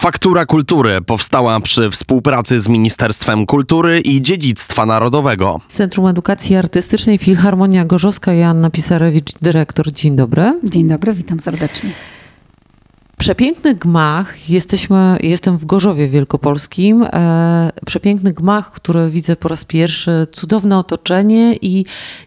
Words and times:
Faktura 0.00 0.46
Kultury 0.46 1.00
powstała 1.02 1.60
przy 1.60 1.90
współpracy 1.90 2.60
z 2.60 2.68
Ministerstwem 2.68 3.46
Kultury 3.46 4.00
i 4.00 4.22
Dziedzictwa 4.22 4.86
Narodowego. 4.86 5.60
Centrum 5.68 6.06
Edukacji 6.06 6.56
Artystycznej 6.56 7.18
Filharmonia 7.18 7.84
Gorzowska 7.84 8.32
Joanna 8.32 8.70
Pisarewicz, 8.70 9.32
dyrektor. 9.42 9.92
Dzień 9.92 10.16
dobry. 10.16 10.60
Dzień 10.64 10.88
dobry, 10.88 11.12
witam 11.12 11.40
serdecznie. 11.40 11.90
Przepiękny 13.18 13.74
gmach, 13.74 14.50
jesteśmy, 14.50 15.18
jestem 15.20 15.58
w 15.58 15.64
Gorzowie 15.64 16.08
Wielkopolskim, 16.08 17.02
e, 17.02 17.70
przepiękny 17.86 18.32
gmach, 18.32 18.72
który 18.72 19.10
widzę 19.10 19.36
po 19.36 19.48
raz 19.48 19.64
pierwszy, 19.64 20.26
cudowne 20.32 20.78
otoczenie 20.78 21.56
i 21.56 21.84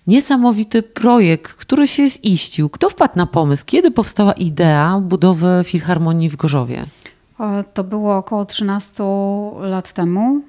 niesamowity 0.07 0.83
projekt, 0.83 1.53
który 1.53 1.87
się 1.87 2.09
ziścił. 2.09 2.69
Kto 2.69 2.89
wpadł 2.89 3.13
na 3.15 3.25
pomysł? 3.25 3.63
Kiedy 3.65 3.91
powstała 3.91 4.33
idea 4.33 4.99
budowy 4.99 5.61
Filharmonii 5.65 6.29
w 6.29 6.35
Gorzowie? 6.35 6.85
O, 7.43 7.63
To 7.73 7.83
było 7.83 8.17
około 8.17 8.45
13 8.45 9.03
lat 9.59 9.93
temu. 9.93 10.41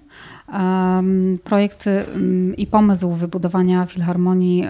Em, 0.53 1.39
Projekt 1.45 1.87
em, 1.87 2.57
i 2.57 2.67
pomysł 2.67 3.11
wybudowania 3.11 3.87
Filharmonii 3.87 4.65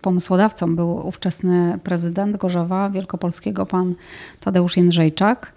pomysłodawcą 0.00 0.76
był 0.76 1.06
ówczesny 1.06 1.78
prezydent 1.82 2.36
Gorzowa 2.36 2.90
Wielkopolskiego, 2.90 3.66
pan 3.66 3.94
Tadeusz 4.40 4.76
Jędrzejczak, 4.76 5.52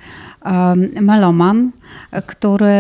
meloman, 1.02 1.72
który, 2.28 2.74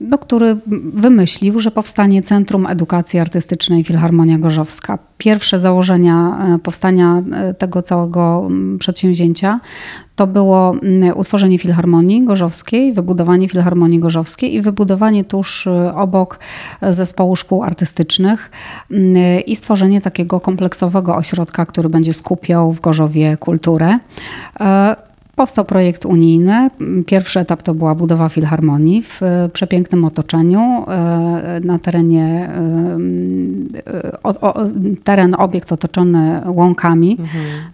no, 0.00 0.18
który 0.18 0.56
wymyślił, 0.94 1.58
że 1.58 1.70
powstanie 1.70 2.22
Centrum 2.22 2.66
Edukacji 2.66 3.20
Artystycznej 3.20 3.84
Filharmonia 3.84 4.38
Gorzowska. 4.38 4.98
Pierwsze 5.18 5.60
założenia 5.60 6.46
e, 6.54 6.58
powstania 6.58 7.22
e, 7.32 7.54
tego 7.54 7.82
całego 7.82 8.44
mm, 8.46 8.78
przedsięwzięcia 8.78 9.60
to 10.16 10.26
było 10.26 10.70
mm, 10.82 11.16
utworzenie 11.16 11.58
Filharmonii 11.58 12.24
Gorzowskiej, 12.24 12.92
wybudowanie 12.92 13.48
Filharmonii 13.48 13.98
Gorzowskiej 13.98 14.54
i 14.54 14.62
wybudowanie 14.62 15.24
tuż 15.24 15.66
y, 15.66 15.94
obok 15.94 16.38
zespołu 16.90 17.36
szkół 17.36 17.62
artystycznych 17.62 18.50
mm, 18.90 19.40
i 19.46 19.56
stworzenie 19.56 20.00
takiego 20.00 20.40
kompleksowego 20.40 21.16
ośrodka, 21.16 21.66
który 21.66 21.88
będzie 21.88 22.12
skupiał 22.12 22.72
w 22.72 22.80
Gorzowie 22.80 23.36
kulturę. 23.36 23.98
Powstał 25.36 25.64
projekt 25.64 26.06
unijny. 26.06 26.70
Pierwszy 27.06 27.40
etap 27.40 27.62
to 27.62 27.74
była 27.74 27.94
budowa 27.94 28.28
filharmonii 28.28 29.02
w 29.02 29.22
e, 29.22 29.48
przepięknym 29.52 30.04
otoczeniu 30.04 30.60
e, 30.60 31.60
na 31.64 31.78
terenie, 31.78 32.50
e, 33.86 34.22
o, 34.22 34.40
o, 34.40 34.66
teren, 35.04 35.34
obiekt 35.38 35.72
otoczony 35.72 36.42
łąkami, 36.46 37.16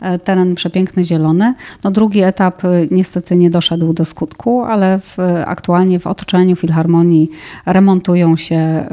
e, 0.00 0.18
teren 0.18 0.54
przepiękny, 0.54 1.04
zielony. 1.04 1.54
No 1.84 1.90
drugi 1.90 2.20
etap 2.20 2.62
niestety 2.90 3.36
nie 3.36 3.50
doszedł 3.50 3.92
do 3.92 4.04
skutku, 4.04 4.62
ale 4.62 4.98
w, 4.98 5.16
aktualnie 5.46 5.98
w 5.98 6.06
otoczeniu 6.06 6.56
filharmonii 6.56 7.30
remontują 7.66 8.36
się 8.36 8.86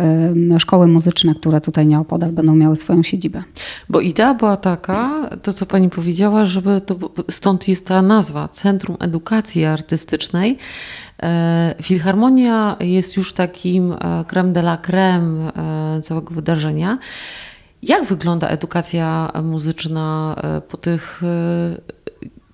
szkoły 0.59 0.87
muzyczne, 0.87 1.35
które 1.35 1.61
tutaj 1.61 1.87
nieopodal 1.87 2.31
będą 2.31 2.55
miały 2.55 2.75
swoją 2.75 3.03
siedzibę. 3.03 3.43
Bo 3.89 4.01
idea 4.01 4.33
była 4.33 4.57
taka, 4.57 5.29
to 5.41 5.53
co 5.53 5.65
pani 5.65 5.89
powiedziała, 5.89 6.45
żeby 6.45 6.81
to, 6.81 6.95
stąd 7.29 7.67
jest 7.67 7.87
ta 7.87 8.01
nazwa, 8.01 8.47
Centrum 8.57 8.97
Edukacji 8.99 9.65
Artystycznej. 9.65 10.57
E, 11.23 11.75
Filharmonia 11.81 12.75
jest 12.79 13.17
już 13.17 13.33
takim 13.33 13.91
e, 13.91 14.25
creme 14.27 14.53
de 14.53 14.59
la 14.59 14.77
creme 14.77 15.51
e, 15.97 16.01
całego 16.01 16.33
wydarzenia. 16.33 16.97
Jak 17.81 18.05
wygląda 18.05 18.47
edukacja 18.47 19.31
muzyczna 19.43 20.35
po 20.67 20.77
tych 20.77 21.21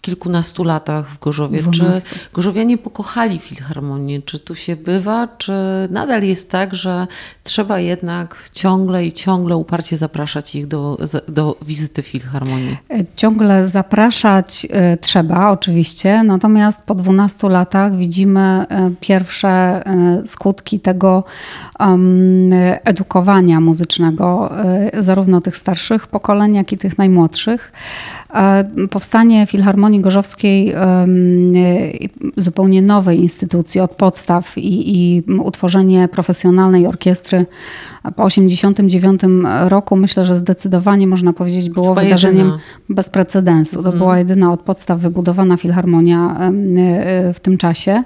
kilkunastu 0.03 0.63
latach 0.63 1.09
w 1.09 1.19
Gorzowie? 1.19 1.59
Czy 1.59 1.69
Dwunastu. 1.69 2.15
Gorzowianie 2.33 2.77
pokochali 2.77 3.39
Filharmonię? 3.39 4.21
Czy 4.21 4.39
tu 4.39 4.55
się 4.55 4.75
bywa? 4.75 5.27
Czy 5.37 5.53
nadal 5.89 6.23
jest 6.23 6.51
tak, 6.51 6.75
że 6.75 7.07
trzeba 7.43 7.79
jednak 7.79 8.49
ciągle 8.53 9.05
i 9.05 9.11
ciągle 9.11 9.57
uparcie 9.57 9.97
zapraszać 9.97 10.55
ich 10.55 10.67
do, 10.67 10.97
do 11.27 11.57
wizyty 11.61 12.01
Filharmonii? 12.01 12.77
E, 12.89 13.03
Ciągle 13.15 13.67
zapraszać 13.67 14.67
e, 14.69 14.97
trzeba, 14.97 15.49
oczywiście, 15.49 16.23
natomiast 16.23 16.83
po 16.83 16.95
12 16.95 17.49
latach 17.49 17.95
widzimy 17.95 18.39
e, 18.39 18.91
pierwsze 18.99 19.83
skutki 20.25 20.79
tego 20.79 21.23
edukowania 22.83 23.59
muzycznego, 23.59 24.51
zarówno 24.99 25.41
tych 25.41 25.57
starszych 25.57 26.07
pokoleń, 26.07 26.55
jak 26.55 26.71
i 26.71 26.77
tych 26.77 26.97
najmłodszych. 26.97 27.71
E, 28.33 28.63
Powstanie 28.89 29.45
Filharmonii 29.45 30.01
Gorzowskiej, 30.01 30.73
zupełnie 32.37 32.81
nowej 32.81 33.21
instytucji 33.21 33.81
od 33.81 33.91
podstaw 33.91 34.57
i, 34.57 34.97
i 34.97 35.23
utworzenie 35.39 36.07
profesjonalnej 36.07 36.87
orkiestry 36.87 37.45
po 38.03 38.27
1989 38.27 39.21
roku, 39.69 39.95
myślę, 39.95 40.25
że 40.25 40.37
zdecydowanie 40.37 41.07
można 41.07 41.33
powiedzieć 41.33 41.69
było 41.69 41.89
Chyba 41.89 42.01
wydarzeniem 42.01 42.37
jedyna. 42.47 42.59
bez 42.89 43.09
precedensu. 43.09 43.83
To 43.83 43.91
była 43.91 44.17
jedyna 44.17 44.51
od 44.53 44.61
podstaw 44.61 44.99
wybudowana 44.99 45.57
filharmonia 45.57 46.37
e, 46.39 47.33
w 47.33 47.39
tym 47.41 47.57
czasie. 47.57 48.03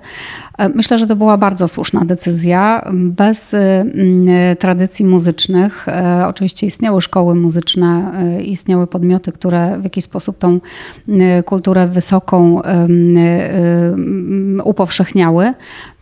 E, 0.58 0.70
Myślę, 0.70 0.98
że 0.98 1.08
to 1.08 1.16
była 1.16 1.38
bardzo 1.38 1.68
słuszna 1.68 2.06
decyzja. 2.06 2.86
Bez 2.94 3.54
e, 3.54 3.60
m, 3.82 3.88
tradycji 4.60 5.06
muzycznych, 5.06 5.88
e, 5.88 6.28
oczywiście 6.28 6.68
istniały 6.68 7.02
szkoły 7.02 7.36
muzyczne, 7.36 8.12
e, 8.38 8.44
istniały 8.44 8.88
podmioty, 8.88 9.32
które 9.32 9.80
w 9.80 9.84
jakiś 9.84 10.04
sposób 10.04 10.38
tą 10.38 10.60
kulturę 11.46 11.88
wysoką 11.88 12.62
upowszechniały. 14.64 15.54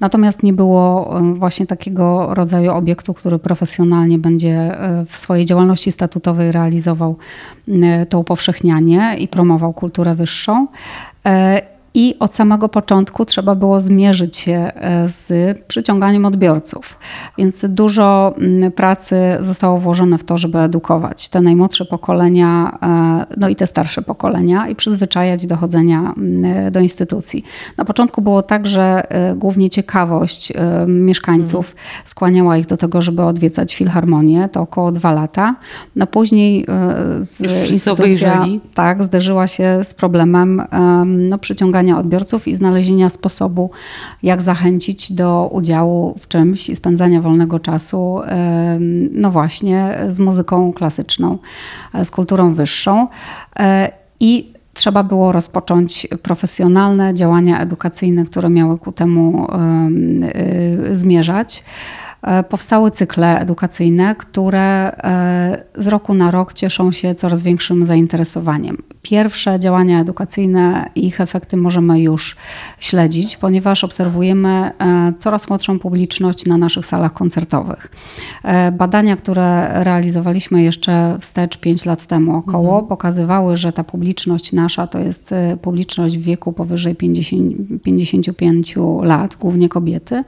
Natomiast 0.05 0.43
nie 0.43 0.53
było 0.53 1.17
e, 1.19 1.33
właśnie 1.33 1.67
takiego 1.67 2.35
rodzaju 2.35 2.71
obiektu, 2.71 3.13
który 3.13 3.39
profesjonalnie 3.39 4.17
będzie 4.17 4.51
e, 4.51 5.05
w 5.05 5.15
swojej 5.15 5.45
działalności 5.45 5.91
statutowej 5.91 6.51
realizował 6.51 7.17
m, 7.67 8.05
to 8.09 8.19
upowszechnianie 8.19 9.15
i 9.19 9.27
promował 9.27 9.73
kulturę 9.73 10.15
wyższą. 10.15 10.67
I 11.95 12.15
od 12.19 12.35
samego 12.35 12.69
początku 12.69 13.25
trzeba 13.25 13.55
było 13.55 13.81
zmierzyć 13.81 14.37
się 14.37 14.53
e, 14.53 15.09
z 15.09 15.57
przyciąganiem 15.67 16.25
odbiorców. 16.25 16.99
Więc 17.37 17.65
dużo 17.69 18.35
mm, 18.37 18.71
pracy 18.71 19.17
zostało 19.39 19.77
włożone 19.77 20.17
w 20.17 20.23
to, 20.23 20.37
żeby 20.37 20.59
edukować 20.59 21.29
te 21.29 21.41
najmłodsze 21.41 21.85
pokolenia, 21.85 22.77
e, 22.81 23.35
no 23.37 23.49
i 23.49 23.55
te 23.55 23.67
starsze 23.67 24.01
pokolenia 24.01 24.67
i 24.67 24.75
przyzwyczajać 24.75 25.45
do 25.45 25.55
chodzenia 25.55 26.13
mm, 26.17 26.71
do 26.71 26.79
instytucji. 26.79 27.43
Na 27.77 27.85
początku 27.85 28.21
było 28.21 28.43
tak, 28.43 28.67
że 28.67 29.11
e, 29.11 29.35
głównie 29.35 29.69
ciekawość 29.69 30.53
mieszkańców 30.87 31.75
skłaniała 32.05 32.57
ich 32.57 32.65
do 32.65 32.77
tego, 32.77 33.01
żeby 33.01 33.23
odwiedzać 33.23 33.75
filharmonię. 33.75 34.49
To 34.51 34.61
około 34.61 34.91
dwa 34.91 35.11
lata. 35.11 35.55
No 35.95 36.07
później 36.07 36.65
z 37.19 37.69
instytucja 37.71 38.45
tak, 38.73 39.03
zderzyła 39.03 39.47
się 39.47 39.79
z 39.83 39.93
problemem 39.93 40.59
em, 40.59 41.29
no, 41.29 41.37
przyciągania 41.37 41.84
odbiorców 41.93 42.47
i 42.47 42.55
znalezienia 42.55 43.09
sposobu, 43.09 43.69
jak 44.23 44.41
zachęcić 44.41 45.11
do 45.11 45.49
udziału 45.51 46.15
w 46.19 46.27
czymś 46.27 46.69
i 46.69 46.75
spędzania 46.75 47.21
wolnego 47.21 47.59
czasu, 47.59 48.19
no 49.11 49.31
właśnie, 49.31 49.97
z 50.09 50.19
muzyką 50.19 50.73
klasyczną, 50.73 51.37
e, 51.93 52.05
z 52.05 52.11
kulturą 52.11 52.53
wyższą. 52.53 53.07
E, 53.59 53.91
I 54.19 54.53
trzeba 54.75 55.03
było 55.03 55.31
rozpocząć 55.31 56.07
profesjonalne 56.21 57.13
działania 57.13 57.59
edukacyjne, 57.59 58.25
które 58.25 58.49
miały 58.49 58.77
ku 58.77 58.91
temu 58.91 59.47
em, 59.51 60.23
y, 60.23 60.97
zmierzać. 60.97 61.63
E, 62.25 62.43
Powstały 62.43 62.91
cykle 62.91 63.39
edukacyjne, 63.39 64.15
które 64.15 64.91
e, 64.91 65.63
z 65.75 65.87
roku 65.87 66.13
na 66.13 66.31
rok 66.31 66.53
cieszą 66.53 66.91
się 66.91 67.15
coraz 67.15 67.43
większym 67.43 67.85
zainteresowaniem. 67.85 68.77
Pierwsze 69.01 69.59
działania 69.59 70.01
edukacyjne 70.01 70.89
i 70.95 71.05
ich 71.05 71.21
efekty 71.21 71.57
możemy 71.57 71.99
już 71.99 72.35
śledzić, 72.79 73.37
ponieważ 73.37 73.83
obserwujemy 73.83 74.49
e, 74.49 75.13
coraz 75.17 75.49
młodszą 75.49 75.79
publiczność 75.79 76.45
na 76.45 76.57
naszych 76.57 76.85
salach 76.85 77.13
koncertowych. 77.13 77.91
Badania, 78.71 79.15
które 79.15 79.69
realizowaliśmy 79.83 80.63
jeszcze 80.63 81.17
wstecz 81.19 81.57
5 81.57 81.85
lat 81.85 82.05
temu 82.05 82.35
około, 82.35 82.83
pokazywały, 82.83 83.57
że 83.57 83.73
ta 83.73 83.83
publiczność 83.83 84.53
nasza 84.53 84.87
to 84.87 84.99
jest 84.99 85.33
publiczność 85.61 86.17
w 86.17 86.21
wieku 86.21 86.53
powyżej 86.53 86.95
50, 86.95 87.83
55 87.83 88.75
lat, 89.01 89.35
głównie 89.35 89.69
kobiety. 89.69 90.23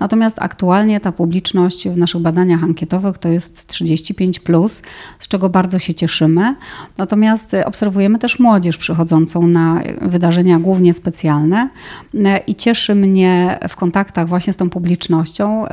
Natomiast 0.00 0.38
aktualnie 0.38 1.00
ta 1.00 1.12
publiczność 1.12 1.39
publiczność 1.40 1.88
w 1.88 1.96
naszych 1.96 2.20
badaniach 2.20 2.64
ankietowych 2.64 3.18
to 3.18 3.28
jest 3.28 3.66
35, 3.66 4.38
plus, 4.38 4.82
z 5.18 5.28
czego 5.28 5.48
bardzo 5.48 5.78
się 5.78 5.94
cieszymy. 5.94 6.54
Natomiast 6.98 7.56
obserwujemy 7.64 8.18
też 8.18 8.38
młodzież 8.38 8.76
przychodzącą 8.78 9.46
na 9.46 9.82
wydarzenia 10.02 10.58
głównie 10.58 10.94
specjalne 10.94 11.68
i 12.46 12.54
cieszy 12.54 12.94
mnie 12.94 13.58
w 13.68 13.76
kontaktach 13.76 14.28
właśnie 14.28 14.52
z 14.52 14.56
tą 14.56 14.70
publicznością. 14.70 15.64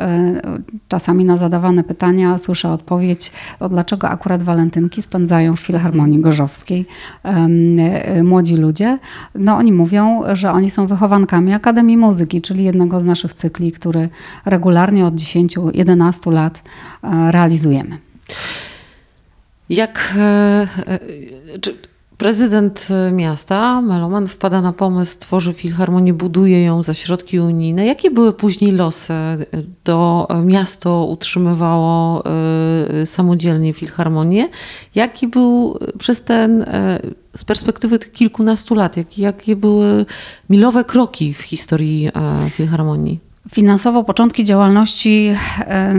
Czasami 0.88 1.26
na 1.26 1.38
zadawane 1.38 1.84
pytania 1.84 2.40
słyszę 2.40 2.72
odpowiedź, 2.72 3.32
dlaczego 3.70 4.10
akurat 4.10 4.44
walentynki 4.44 5.02
spędzają 5.02 5.56
w 5.56 5.60
Filharmonii 5.60 6.20
Gorzowskiej 6.20 6.86
młodzi 8.24 8.56
ludzie. 8.56 9.00
No 9.36 9.58
oni 9.58 9.72
mówią, 9.72 10.22
że 10.34 10.52
oni 10.52 10.70
są 10.70 10.88
wychowankami 10.88 11.54
Akademii 11.54 11.98
Muzyki, 11.98 12.42
czyli 12.42 12.64
jednego 12.64 13.00
z 13.00 13.06
naszych 13.06 13.34
cykli, 13.34 13.72
który 13.72 14.10
regularnie 14.46 15.06
od 15.06 15.16
10-11 15.58 16.32
lat 16.32 16.62
e, 17.04 17.32
realizujemy. 17.32 17.98
Jak 19.70 20.14
e, 20.18 20.68
e, 20.88 21.00
prezydent 22.18 22.88
miasta, 23.12 23.82
Meloman, 23.82 24.28
wpada 24.28 24.62
na 24.62 24.74
pomysł, 24.74 25.20
tworzy 25.20 25.54
filharmonię, 25.54 26.14
buduje 26.14 26.64
ją 26.64 26.84
za 26.84 26.94
środki 26.94 27.40
unijne. 27.40 27.86
Jakie 27.86 28.12
były 28.12 28.34
później 28.34 28.72
losy? 28.72 29.14
To 29.84 30.28
miasto 30.46 31.06
utrzymywało 31.06 32.24
samodzielnie 33.06 33.74
filharmonię. 33.74 34.50
Jaki 34.96 35.28
był 35.28 35.80
przez 35.98 36.24
ten 36.24 36.66
z 37.36 37.44
perspektywy 37.44 38.00
tych 38.00 38.12
kilkunastu 38.12 38.76
lat, 38.76 38.98
jak, 38.98 39.18
jakie 39.18 39.56
były 39.56 40.06
milowe 40.50 40.84
kroki 40.84 41.34
w 41.34 41.42
historii 41.42 42.10
Filharmonii? 42.50 43.27
Finansowo 43.52 44.04
początki 44.04 44.46
działalności 44.46 45.36
e, 45.60 45.94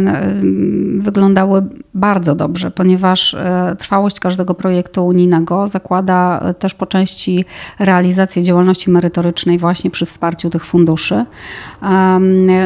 wyglądały 0.99 1.63
bardzo 1.95 2.35
dobrze, 2.35 2.71
ponieważ 2.71 3.35
e, 3.35 3.77
trwałość 3.79 4.21
każdego 4.21 4.55
projektu 4.55 5.07
unijnego 5.07 5.69
zakłada 5.69 6.41
e, 6.41 6.55
też 6.55 6.75
po 6.75 6.87
części 6.87 7.45
realizację 7.79 8.43
działalności 8.43 8.91
merytorycznej 8.91 9.59
właśnie 9.59 9.91
przy 9.91 10.07
wsparciu 10.07 10.51
tych 10.51 10.65
funduszy. 10.65 11.25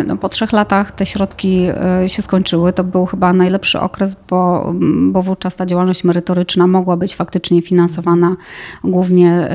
No, 0.07 0.17
po 0.17 0.29
trzech 0.29 0.53
latach 0.53 0.93
te 0.93 1.07
środki 1.07 1.67
się 2.07 2.23
skończyły. 2.23 2.73
To 2.73 2.85
był 2.85 3.07
chyba 3.07 3.33
najlepszy 3.33 3.81
okres, 3.81 4.25
bo, 4.31 4.73
bo 5.11 5.23
wówczas 5.23 5.57
ta 5.57 5.67
działalność 5.67 6.05
merytoryczna 6.05 6.67
mogła 6.67 6.97
być 6.97 7.17
faktycznie 7.17 7.63
finansowana 7.63 8.37
głównie 8.85 9.49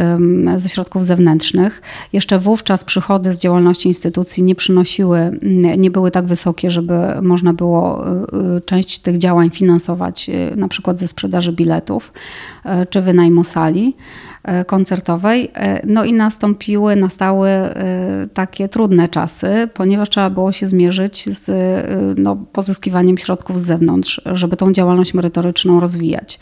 ze 0.58 0.70
środków 0.70 1.06
zewnętrznych. 1.06 1.82
Jeszcze 2.14 2.40
wówczas 2.40 2.84
przychody 2.84 3.34
z 3.34 3.40
działalności 3.40 3.88
instytucji 3.88 4.44
nie 4.44 4.56
przynosiły 4.56 5.17
były, 5.42 5.78
nie 5.78 5.92
były 5.92 6.12
tak 6.12 6.26
wysokie, 6.26 6.72
żeby 6.72 6.94
można 7.22 7.54
było 7.54 8.08
y, 8.08 8.58
y, 8.58 8.62
część 8.62 9.00
tych 9.00 9.18
działań 9.18 9.50
finansować 9.50 10.30
y, 10.30 10.56
na 10.56 10.68
przykład 10.68 11.00
ze 11.00 11.08
sprzedaży 11.08 11.54
biletów 11.54 12.14
czy 12.90 13.02
wynajmu 13.02 13.44
sali. 13.44 13.96
E, 14.44 14.66
koncertowej. 14.66 15.52
E, 15.56 15.82
no 15.88 16.04
i 16.04 16.14
nastąpiły, 16.14 16.96
nastały 16.96 17.50
e, 17.50 18.28
takie 18.34 18.70
trudne 18.70 19.08
czasy, 19.08 19.70
ponieważ 19.74 20.10
trzeba 20.10 20.30
było 20.30 20.52
się 20.52 20.68
zmierzyć 20.68 21.30
z 21.30 21.50
no, 22.20 22.36
pozyskiwaniem 22.36 23.18
środków 23.18 23.60
z 23.60 23.66
zewnątrz, 23.66 24.22
żeby 24.26 24.58
tą 24.58 24.72
działalność 24.72 25.14
merytoryczną 25.14 25.80
rozwijać. 25.80 26.40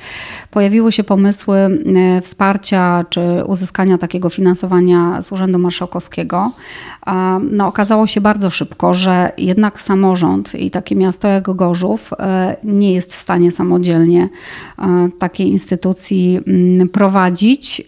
Pojawiły 0.51 0.91
się 0.91 1.03
pomysły 1.03 1.55
wsparcia 2.21 3.05
czy 3.09 3.43
uzyskania 3.47 3.97
takiego 3.97 4.29
finansowania 4.29 5.21
z 5.23 5.31
Urzędu 5.31 5.59
Marszałkowskiego. 5.59 6.51
No, 7.51 7.67
okazało 7.67 8.07
się 8.07 8.21
bardzo 8.21 8.49
szybko, 8.49 8.93
że 8.93 9.31
jednak 9.37 9.81
samorząd 9.81 10.55
i 10.55 10.71
takie 10.71 10.95
miasto 10.95 11.27
jak 11.27 11.55
Gorzów 11.55 12.11
nie 12.63 12.93
jest 12.93 13.13
w 13.13 13.19
stanie 13.19 13.51
samodzielnie 13.51 14.29
takiej 15.19 15.47
instytucji 15.47 16.39
mm, 16.47 16.89
prowadzić 16.89 17.81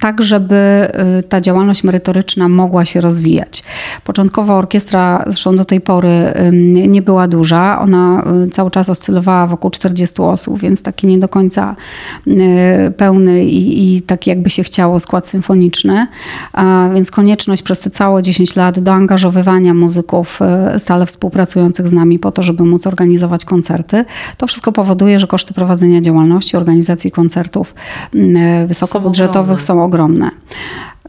tak, 0.00 0.22
żeby 0.22 0.54
e, 0.54 1.22
ta 1.28 1.40
działalność 1.40 1.84
merytoryczna 1.84 2.48
mogła 2.48 2.84
się 2.84 3.00
rozwijać. 3.00 3.62
Początkowo 4.04 4.54
orkiestra, 4.54 5.24
zresztą 5.26 5.56
do 5.56 5.64
tej 5.64 5.80
pory 5.80 6.32
nie 6.88 7.02
była 7.02 7.28
duża, 7.28 7.78
ona 7.80 8.24
cały 8.52 8.70
czas 8.70 8.90
oscylowała 8.90 9.46
wokół 9.46 9.70
40 9.70 10.22
osób, 10.22 10.60
więc 10.60 10.82
taki 10.82 11.06
nie 11.06 11.18
do 11.18 11.28
końca 11.28 11.76
pełny 12.96 13.44
i, 13.44 13.94
i 13.94 14.00
taki 14.00 14.30
jakby 14.30 14.50
się 14.50 14.62
chciało 14.62 15.00
skład 15.00 15.28
symfoniczny, 15.28 16.06
a 16.52 16.88
więc 16.94 17.10
konieczność 17.10 17.62
przez 17.62 17.80
te 17.80 17.90
całe 17.90 18.22
10 18.22 18.56
lat 18.56 18.78
doangażowywania 18.78 19.74
muzyków 19.74 20.40
stale 20.78 21.06
współpracujących 21.06 21.88
z 21.88 21.92
nami 21.92 22.18
po 22.18 22.32
to, 22.32 22.42
żeby 22.42 22.64
móc 22.64 22.86
organizować 22.86 23.44
koncerty, 23.44 24.04
to 24.36 24.46
wszystko 24.46 24.72
powoduje, 24.72 25.18
że 25.18 25.26
koszty 25.26 25.54
prowadzenia 25.54 26.00
działalności, 26.00 26.56
organizacji 26.56 27.10
koncertów 27.10 27.74
wysokobudżetowych 28.66 29.62
są 29.62 29.84
ogromne. 29.84 30.30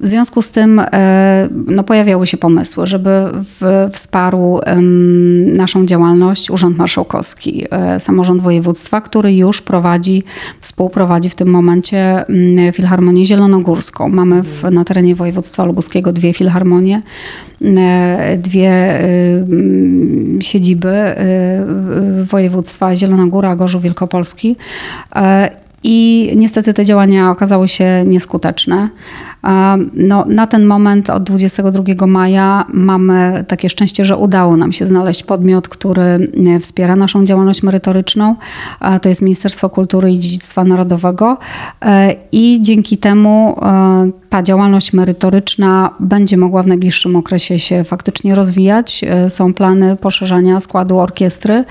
W 0.02 0.08
związku 0.08 0.42
z 0.42 0.52
tym 0.52 0.80
e, 0.80 1.50
no, 1.68 1.84
pojawiały 1.84 2.28
się 2.28 2.38
pomysły, 2.38 2.88
żeby 2.88 3.10
w, 3.34 3.90
wsparł 3.92 4.60
naszą 5.46 5.86
działalność 5.86 6.52
Urząd 6.52 6.78
Marszałkowski, 6.78 7.66
e, 7.72 8.00
samorząd 8.00 8.42
województwa, 8.42 9.02
który 9.02 9.36
już 9.36 9.62
prowadzi, 9.62 10.24
współprowadzi 10.60 11.30
w 11.30 11.36
tym 11.36 11.48
momencie 11.48 12.26
mm, 12.28 12.74
Filharmonię 12.74 13.26
Zielonogórską. 13.26 14.10
Mamy 14.10 14.44
w, 14.44 14.64
na 14.72 14.84
terenie 14.84 15.16
województwa 15.16 15.66
lubuskiego 15.66 16.14
dwie 16.14 16.34
filharmonie, 16.34 17.02
e, 17.62 18.38
dwie 18.38 19.00
mm, 19.00 20.42
siedziby 20.42 21.16
województwa 22.24 22.96
Zielona 22.96 23.26
Góra, 23.26 23.56
Gorzów 23.56 23.82
Wielkopolski 23.82 24.56
i 25.84 26.32
niestety 26.36 26.74
te 26.74 26.86
działania 26.86 27.32
okazały 27.32 27.68
się 27.68 28.04
nieskuteczne. 28.06 28.90
No, 29.94 30.26
na 30.28 30.48
ten 30.48 30.66
moment 30.66 31.10
od 31.10 31.24
22 31.24 32.08
maja 32.08 32.66
mamy 32.74 33.46
takie 33.48 33.70
szczęście, 33.70 34.06
że 34.06 34.18
udało 34.18 34.58
nam 34.58 34.74
się 34.74 34.88
znaleźć 34.88 35.24
podmiot, 35.24 35.68
który 35.68 36.02
e, 36.02 36.60
wspiera 36.60 36.96
naszą 36.96 37.26
działalność 37.26 37.64
merytoryczną. 37.64 38.36
To 39.02 39.10
jest 39.10 39.22
Ministerstwo 39.22 39.70
Kultury 39.70 40.12
i 40.12 40.20
Dziedzictwa 40.20 40.64
Narodowego 40.64 41.38
e, 41.82 42.16
i 42.32 42.62
dzięki 42.62 42.98
temu 42.98 43.60
e, 43.62 44.12
ta 44.30 44.44
działalność 44.44 44.94
merytoryczna 44.94 45.90
będzie 46.00 46.38
mogła 46.38 46.64
w 46.64 46.68
najbliższym 46.68 47.16
okresie 47.16 47.60
się 47.60 47.84
faktycznie 47.84 48.36
rozwijać. 48.36 49.06
Są 49.30 49.54
plany 49.54 49.96
poszerzania 49.96 50.60
składu 50.60 51.00
orkiestry. 51.00 51.64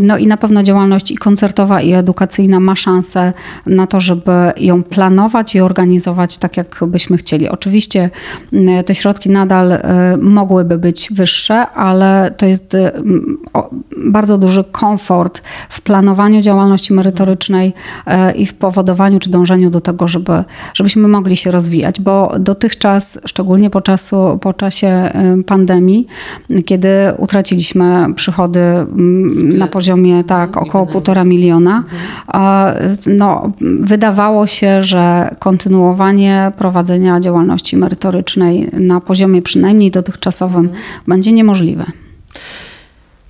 No 0.00 0.18
i 0.18 0.26
na 0.26 0.36
pewno 0.36 0.62
działalność 0.62 1.10
i 1.10 1.16
koncertowa, 1.16 1.80
i 1.80 1.92
edukacyjna 1.92 2.60
ma 2.60 2.76
szansę 2.76 3.32
na 3.66 3.86
to, 3.86 4.00
żeby 4.00 4.32
ją 4.56 4.82
planować 4.82 5.54
i 5.54 5.60
organizować 5.60 6.38
tak, 6.38 6.56
jak 6.56 6.80
byśmy 6.86 7.16
chcieli. 7.16 7.48
Oczywiście 7.48 8.10
te 8.86 8.94
środki 8.94 9.30
nadal 9.30 9.72
e, 9.72 9.80
mogłyby 10.20 10.78
być 10.78 11.08
wyższe, 11.12 11.70
ale 11.70 12.34
to 12.36 12.46
jest 12.46 12.74
e, 12.74 12.92
bardzo 14.06 14.38
duży 14.38 14.64
komfort 14.64 15.42
w 15.68 15.80
planowaniu 15.80 16.40
działalności 16.40 16.92
merytorycznej 16.92 17.72
e, 18.06 18.32
i 18.32 18.46
w 18.46 18.54
powodowaniu 18.54 19.18
czy 19.18 19.30
dążeniu 19.30 19.51
do 19.70 19.80
tego, 19.80 20.08
żeby, 20.08 20.44
żebyśmy 20.74 21.08
mogli 21.08 21.36
się 21.36 21.50
rozwijać, 21.50 22.00
bo 22.00 22.34
dotychczas, 22.38 23.18
szczególnie 23.26 23.70
po, 23.70 23.80
czasu, 23.80 24.38
po 24.40 24.54
czasie 24.54 25.12
pandemii, 25.46 26.06
kiedy 26.64 26.88
utraciliśmy 27.18 28.06
przychody 28.16 28.60
mm, 28.60 29.58
na 29.58 29.66
poziomie 29.66 30.24
tak 30.24 30.56
około 30.56 30.86
półtora 30.86 31.24
miliona, 31.24 31.84
no, 33.06 33.52
wydawało 33.80 34.46
się, 34.46 34.82
że 34.82 35.34
kontynuowanie 35.38 36.52
prowadzenia 36.58 37.20
działalności 37.20 37.76
merytorycznej 37.76 38.70
na 38.72 39.00
poziomie 39.00 39.42
przynajmniej 39.42 39.90
dotychczasowym 39.90 40.64
mhm. 40.64 40.82
będzie 41.06 41.32
niemożliwe. 41.32 41.84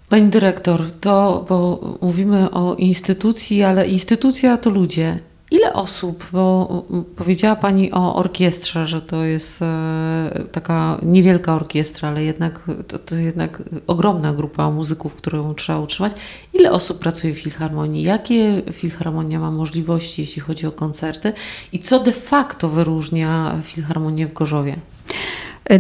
Pani 0.09 0.29
dyrektor, 0.29 0.81
to 1.01 1.45
bo 1.49 1.81
mówimy 2.03 2.51
o 2.51 2.75
instytucji, 2.75 3.63
ale 3.63 3.87
instytucja 3.87 4.57
to 4.57 4.71
ludzie. 4.71 5.19
Ile 5.63 5.73
osób, 5.73 6.27
bo 6.33 6.69
powiedziała 7.17 7.57
Pani 7.57 7.93
o 7.93 8.15
orkiestrze, 8.15 8.87
że 8.87 9.03
to 9.03 9.25
jest 9.25 9.63
e, 9.63 10.45
taka 10.53 10.99
niewielka 11.03 11.55
orkiestra, 11.55 12.09
ale 12.09 12.25
jednak 12.25 12.71
to, 12.89 12.99
to 12.99 13.15
jest 13.15 13.25
jednak 13.25 13.63
ogromna 13.87 14.33
grupa 14.33 14.71
muzyków, 14.71 15.15
którą 15.15 15.55
trzeba 15.55 15.79
utrzymać. 15.79 16.13
Ile 16.55 16.73
osób 16.73 16.99
pracuje 16.99 17.35
w 17.35 17.39
Filharmonii? 17.39 18.03
Jakie 18.03 18.63
Filharmonia 18.73 19.41
ma 19.41 19.51
możliwości, 19.51 20.23
jeśli 20.23 20.43
chodzi 20.43 20.67
o 20.67 20.73
koncerty? 20.73 21.33
I 21.73 21.79
co 21.79 22.01
de 22.01 22.13
facto 22.13 22.69
wyróżnia 22.69 23.61
Filharmonię 23.63 24.27
w 24.27 24.33
Gorzowie? 24.33 24.77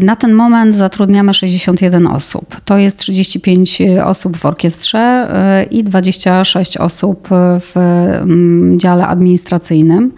Na 0.01 0.17
ten 0.17 0.33
moment 0.33 0.77
zatrudniamy 0.77 1.35
61 1.35 2.07
osób. 2.07 2.61
To 2.65 2.79
jest 2.79 2.99
35 2.99 3.83
osób 4.05 4.37
w 4.37 4.47
orkiestrze 4.47 4.99
e, 4.99 5.65
i 5.65 5.85
26 5.85 6.77
osób 6.77 7.29
w 7.61 7.77
mm, 7.77 8.81
dziale 8.81 9.07
administracyjnym. 9.07 10.12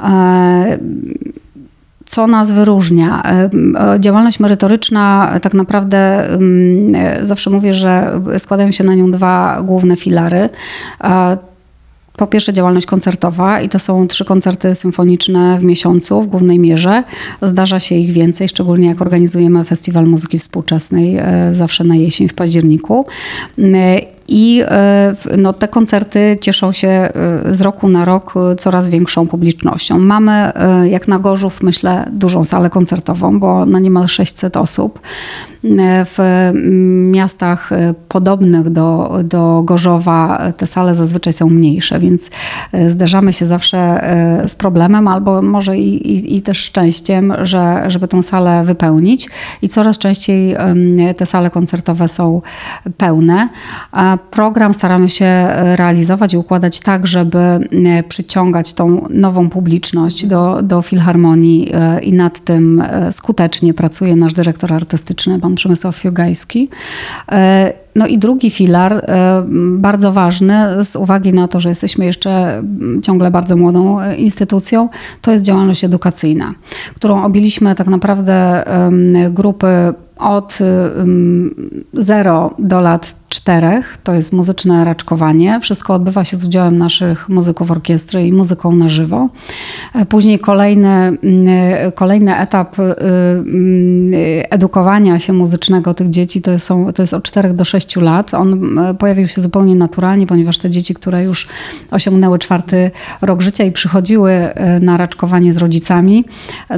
E, 0.00 0.78
co 2.04 2.26
nas 2.26 2.50
wyróżnia? 2.50 3.22
Działalność 4.00 4.40
merytoryczna 4.40 5.32
tak 5.42 5.54
naprawdę 5.54 6.28
zawsze 7.22 7.50
mówię, 7.50 7.74
że 7.74 8.20
składają 8.38 8.70
się 8.70 8.84
na 8.84 8.94
nią 8.94 9.10
dwa 9.10 9.62
główne 9.62 9.96
filary. 9.96 10.48
Po 12.16 12.26
pierwsze 12.26 12.52
działalność 12.52 12.86
koncertowa 12.86 13.60
i 13.60 13.68
to 13.68 13.78
są 13.78 14.08
trzy 14.08 14.24
koncerty 14.24 14.74
symfoniczne 14.74 15.58
w 15.58 15.64
miesiącu 15.64 16.22
w 16.22 16.28
głównej 16.28 16.58
mierze. 16.58 17.04
Zdarza 17.42 17.80
się 17.80 17.94
ich 17.94 18.10
więcej, 18.10 18.48
szczególnie 18.48 18.88
jak 18.88 19.02
organizujemy 19.02 19.64
Festiwal 19.64 20.06
Muzyki 20.06 20.38
Współczesnej 20.38 21.16
e, 21.16 21.48
zawsze 21.52 21.84
na 21.84 21.96
jesień 21.96 22.28
w 22.28 22.34
październiku. 22.34 23.06
I 24.28 24.62
e, 24.64 25.14
no, 25.38 25.52
te 25.52 25.68
koncerty 25.68 26.38
cieszą 26.40 26.72
się 26.72 26.88
e, 26.88 27.10
z 27.50 27.60
roku 27.60 27.88
na 27.88 28.04
rok 28.04 28.34
e, 28.36 28.56
coraz 28.56 28.88
większą 28.88 29.26
publicznością. 29.26 29.98
Mamy, 29.98 30.52
jak 30.84 31.08
na 31.08 31.18
Gorzów, 31.18 31.62
myślę, 31.62 32.10
dużą 32.12 32.44
salę 32.44 32.70
koncertową, 32.70 33.40
bo 33.40 33.66
na 33.66 33.78
niemal 33.78 34.08
600 34.08 34.56
osób. 34.56 35.00
W 36.04 36.50
miastach 37.12 37.70
podobnych 38.08 38.70
do, 38.70 39.18
do 39.24 39.62
Gorzowa 39.64 40.52
te 40.56 40.66
sale 40.66 40.94
zazwyczaj 40.94 41.32
są 41.32 41.48
mniejsze, 41.48 41.98
więc 41.98 42.30
zderzamy 42.88 43.32
się 43.32 43.46
zawsze 43.46 44.00
z 44.46 44.54
problemem, 44.54 45.08
albo 45.08 45.42
może 45.42 45.78
i, 45.78 46.12
i, 46.12 46.36
i 46.36 46.42
też 46.42 46.58
szczęściem, 46.58 47.32
że, 47.42 47.84
żeby 47.86 48.08
tą 48.08 48.22
salę 48.22 48.64
wypełnić. 48.64 49.28
I 49.62 49.68
coraz 49.68 49.98
częściej 49.98 50.56
te 51.16 51.26
sale 51.26 51.50
koncertowe 51.50 52.08
są 52.08 52.42
pełne. 52.96 53.48
Program 54.30 54.74
staramy 54.74 55.10
się 55.10 55.24
e, 55.24 55.76
realizować 55.76 56.34
i 56.34 56.36
układać 56.36 56.80
tak, 56.80 57.06
żeby 57.06 57.38
e, 57.38 57.60
przyciągać 58.08 58.74
tą 58.74 59.06
nową 59.10 59.50
publiczność 59.50 60.26
do, 60.26 60.62
do 60.62 60.82
filharmonii 60.82 61.70
e, 61.72 62.00
i 62.00 62.12
nad 62.12 62.40
tym 62.40 62.82
skutecznie 63.10 63.74
pracuje 63.74 64.16
nasz 64.16 64.32
dyrektor 64.32 64.74
artystyczny, 64.74 65.40
pan 65.40 65.54
Przemysław 65.54 65.96
Fiugajski. 65.96 66.68
No 67.94 68.06
i 68.06 68.18
drugi 68.18 68.50
filar, 68.50 69.06
bardzo 69.78 70.12
ważny, 70.12 70.84
z 70.84 70.96
uwagi 70.96 71.32
na 71.32 71.48
to, 71.48 71.60
że 71.60 71.68
jesteśmy 71.68 72.04
jeszcze 72.04 72.62
ciągle 73.02 73.30
bardzo 73.30 73.56
młodą 73.56 73.98
instytucją, 74.16 74.88
to 75.22 75.32
jest 75.32 75.44
działalność 75.44 75.84
edukacyjna, 75.84 76.54
którą 76.94 77.24
objęliśmy 77.24 77.74
tak 77.74 77.86
naprawdę 77.86 78.64
grupy 79.30 79.94
od 80.18 80.58
0 81.94 82.54
do 82.58 82.80
lat 82.80 83.16
czterech, 83.44 83.98
to 84.04 84.14
jest 84.14 84.32
muzyczne 84.32 84.84
raczkowanie. 84.84 85.60
Wszystko 85.60 85.94
odbywa 85.94 86.24
się 86.24 86.36
z 86.36 86.44
udziałem 86.44 86.78
naszych 86.78 87.28
muzyków 87.28 87.70
orkiestry 87.70 88.26
i 88.26 88.32
muzyką 88.32 88.76
na 88.76 88.88
żywo. 88.88 89.28
E, 89.94 90.06
później 90.06 90.38
kolejny, 90.38 90.88
mm, 90.88 91.18
kolejny 91.94 92.38
etap 92.38 92.78
y, 92.78 92.82
mm, 92.82 93.44
edukowania 94.50 95.18
się 95.18 95.32
muzycznego 95.32 95.94
tych 95.94 96.10
dzieci 96.10 96.42
to, 96.42 96.58
są, 96.58 96.92
to 96.92 97.02
jest 97.02 97.14
od 97.14 97.24
4 97.24 97.54
do 97.54 97.64
6 97.64 97.96
lat. 97.96 98.34
On 98.34 98.78
e, 98.78 98.94
pojawił 98.94 99.28
się 99.28 99.40
zupełnie 99.40 99.74
naturalnie, 99.74 100.26
ponieważ 100.26 100.58
te 100.58 100.70
dzieci, 100.70 100.94
które 100.94 101.24
już 101.24 101.48
osiągnęły 101.90 102.38
czwarty 102.38 102.90
rok 103.22 103.42
życia 103.42 103.64
i 103.64 103.72
przychodziły 103.72 104.32
e, 104.32 104.80
na 104.80 104.96
raczkowanie 104.96 105.52
z 105.52 105.56
rodzicami, 105.56 106.24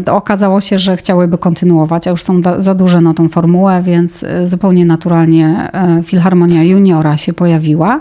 okazało 0.06 0.60
się, 0.60 0.78
że 0.78 0.96
chciałyby 0.96 1.38
kontynuować, 1.38 2.06
a 2.06 2.10
już 2.10 2.22
są 2.22 2.40
za 2.58 2.74
duże 2.74 3.00
na 3.00 3.14
tą 3.14 3.25
formułę, 3.28 3.82
więc 3.82 4.24
zupełnie 4.44 4.84
naturalnie 4.84 5.70
Filharmonia 6.02 6.62
juniora 6.62 7.16
się 7.16 7.32
pojawiła. 7.32 8.00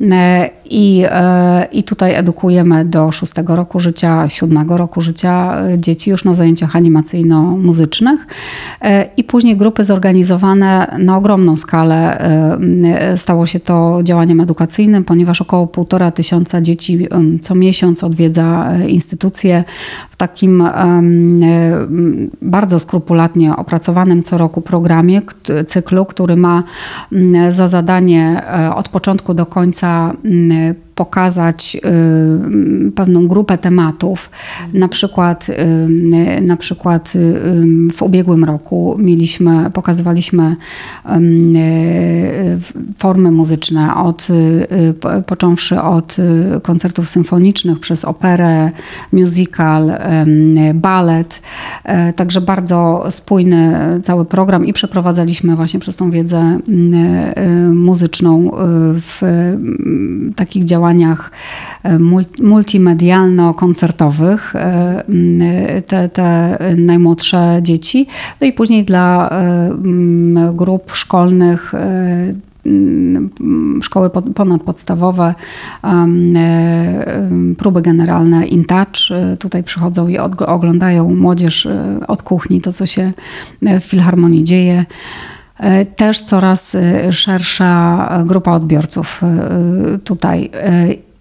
E, 0.00 0.50
I, 0.70 1.04
e, 1.10 1.68
I 1.72 1.82
tutaj 1.82 2.14
edukujemy 2.14 2.84
do 2.84 3.12
szóstego 3.12 3.56
roku 3.56 3.80
życia, 3.80 4.28
siódmego 4.28 4.76
roku 4.76 5.00
życia 5.00 5.60
e, 5.60 5.78
dzieci 5.78 6.10
już 6.10 6.24
na 6.24 6.34
zajęciach 6.34 6.76
animacyjno-muzycznych. 6.76 8.26
I 9.16 9.24
później 9.24 9.56
grupy 9.56 9.84
zorganizowane 9.84 10.96
na 10.98 11.16
ogromną 11.16 11.56
skalę. 11.56 12.18
Stało 13.16 13.46
się 13.46 13.60
to 13.60 14.00
działaniem 14.02 14.40
edukacyjnym, 14.40 15.04
ponieważ 15.04 15.40
około 15.40 15.66
półtora 15.66 16.10
tysiąca 16.10 16.60
dzieci 16.60 17.08
co 17.42 17.54
miesiąc 17.54 18.04
odwiedza 18.04 18.72
instytucje 18.86 19.64
w 20.10 20.16
takim 20.16 20.68
bardzo 22.42 22.78
skrupulatnie 22.78 23.56
opracowanym 23.56 24.22
co 24.22 24.38
roku 24.38 24.60
programie, 24.64 25.22
cyklu, 25.66 26.04
który 26.04 26.36
ma 26.36 26.62
za 27.50 27.68
zadanie 27.68 28.42
e, 28.46 28.74
od 28.74 28.88
początku 28.88 29.34
do 29.34 29.46
końca 29.46 30.14
pokazać 30.94 31.76
y, 31.76 32.92
pewną 32.92 33.28
grupę 33.28 33.58
tematów. 33.58 34.30
Na 34.72 34.88
przykład, 34.88 35.48
y, 35.48 36.40
na 36.40 36.56
przykład 36.56 37.12
y, 37.16 37.90
w 37.92 38.02
ubiegłym 38.02 38.44
roku 38.44 38.96
mieliśmy, 38.98 39.70
pokazywaliśmy 39.70 40.56
formy 42.96 43.30
muzyczne 43.30 43.94
od, 43.94 44.28
począwszy 45.26 45.80
od 45.80 46.16
koncertów 46.62 47.08
symfonicznych 47.08 47.80
przez 47.80 48.04
operę, 48.04 48.70
musical, 49.12 49.92
balet. 50.74 51.42
E, 51.84 52.12
także 52.12 52.40
bardzo 52.40 53.04
spójny 53.10 53.74
cały 54.02 54.24
program 54.24 54.66
i 54.66 54.72
przeprowadzaliśmy 54.72 55.56
właśnie 55.56 55.80
przez 55.80 55.96
tą 55.96 56.10
wiedzę 56.10 56.58
muzyczną 57.72 58.50
w 58.96 59.22
takich 60.36 60.64
działaniach 60.64 61.30
e, 61.82 61.98
multimedialno-koncertowych 62.42 64.56
e, 64.56 65.04
te, 65.86 66.08
te 66.08 66.58
najmłodsze 66.76 67.58
dzieci. 67.62 68.06
No 68.40 68.46
i 68.46 68.52
później 68.52 68.84
dla 68.84 69.30
e, 69.30 69.70
grup 70.54 70.92
szkolnych 70.92 71.72
szkoły 73.82 74.10
ponadpodstawowe, 74.34 75.34
próby 77.58 77.82
generalne 77.82 78.46
in 78.46 78.64
touch. 78.64 79.18
Tutaj 79.38 79.62
przychodzą 79.62 80.08
i 80.08 80.18
oglądają 80.46 81.14
młodzież 81.14 81.68
od 82.08 82.22
kuchni, 82.22 82.60
to 82.60 82.72
co 82.72 82.86
się 82.86 83.12
w 83.62 83.84
Filharmonii 83.84 84.44
dzieje. 84.44 84.84
E, 85.58 85.86
też 85.86 86.20
coraz 86.20 86.74
e, 86.74 87.12
szersza 87.12 88.08
grupa 88.26 88.52
odbiorców 88.52 89.22
e, 89.22 89.98
tutaj. 89.98 90.50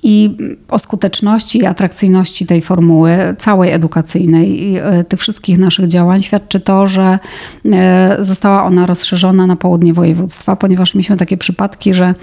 I 0.05 0.38
o 0.69 0.79
skuteczności 0.79 1.60
i 1.60 1.65
atrakcyjności 1.65 2.45
tej 2.45 2.62
formuły, 2.62 3.17
całej 3.38 3.72
edukacyjnej 3.72 4.63
i 4.63 4.77
tych 5.07 5.19
wszystkich 5.19 5.57
naszych 5.57 5.88
działań 5.88 6.24
świadczy 6.24 6.60
to, 6.60 6.88
że 6.88 7.19
została 8.19 8.63
ona 8.63 8.86
rozszerzona 8.86 9.48
na 9.48 9.55
południe 9.55 9.93
województwa, 9.93 10.55
ponieważ 10.55 10.95
mieliśmy 10.95 11.17
takie 11.17 11.38
przypadki, 11.38 11.93
że 11.93 12.13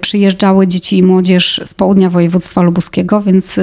przyjeżdżały 0.00 0.66
dzieci 0.66 0.98
i 0.98 1.02
młodzież 1.02 1.60
z 1.64 1.74
południa 1.74 2.10
województwa 2.10 2.62
lubuskiego, 2.62 3.20
więc 3.20 3.60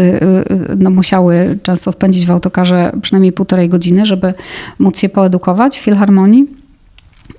no, 0.78 0.90
musiały 0.90 1.60
często 1.64 1.92
spędzić 1.92 2.26
w 2.26 2.32
autokarze 2.32 2.92
przynajmniej 3.02 3.34
półtorej 3.34 3.70
godziny, 3.70 4.06
żeby 4.06 4.34
móc 4.80 5.00
się 5.00 5.10
poedukować 5.10 5.78
w 5.78 5.82
filharmonii. 5.82 6.65